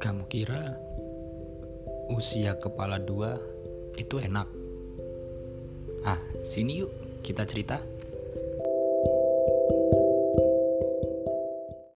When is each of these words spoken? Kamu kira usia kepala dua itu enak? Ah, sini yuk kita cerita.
Kamu 0.00 0.24
kira 0.32 0.80
usia 2.08 2.56
kepala 2.56 2.96
dua 2.96 3.36
itu 4.00 4.16
enak? 4.16 4.48
Ah, 6.08 6.16
sini 6.40 6.80
yuk 6.80 6.88
kita 7.20 7.44
cerita. 7.44 7.84